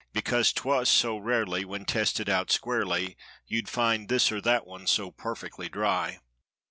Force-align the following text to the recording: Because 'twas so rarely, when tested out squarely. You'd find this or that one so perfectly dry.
Because 0.13 0.51
'twas 0.51 0.89
so 0.89 1.15
rarely, 1.19 1.63
when 1.63 1.85
tested 1.85 2.27
out 2.27 2.49
squarely. 2.49 3.15
You'd 3.45 3.69
find 3.69 4.09
this 4.09 4.31
or 4.31 4.41
that 4.41 4.65
one 4.65 4.87
so 4.87 5.11
perfectly 5.11 5.69
dry. 5.69 6.17